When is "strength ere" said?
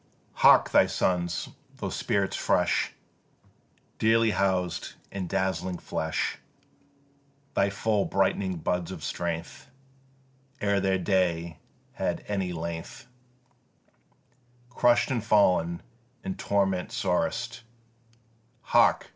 9.03-10.79